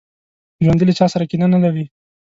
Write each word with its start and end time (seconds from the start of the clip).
ژوندي 0.63 0.83
له 0.87 0.93
چا 0.99 1.05
سره 1.13 1.25
کینه 1.29 1.47
نه 1.53 1.59
لري 1.63 1.85